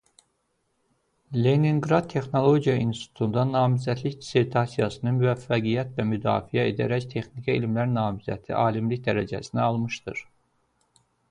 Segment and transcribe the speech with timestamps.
[1.47, 10.27] Leninqrad Texnologiya İnstitutunda namizədlik dissertasiyasını müvəffəqiyyətlə müdafiə edərək texniki elmlər namizədi alimlik dərəcəsini almışdır.